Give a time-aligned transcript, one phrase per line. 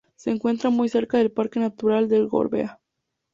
[0.15, 2.79] Se encuentra muy cerca del parque natural del Gorbea.